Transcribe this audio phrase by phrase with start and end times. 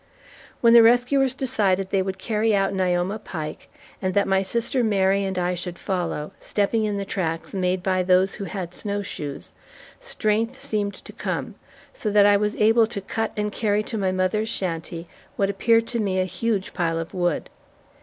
[0.61, 3.69] When the rescuers decided they would carry out Nioma Pike,
[4.01, 8.01] and that my sister Mary and I should follow, stepping in the tracks made by
[8.01, 9.53] those who had snowshoes,
[9.99, 11.53] strength seemed to come,
[11.93, 15.85] so that I was able to cut and carry to my mother's shanty what appeared
[15.89, 17.51] to me a huge pile of wood.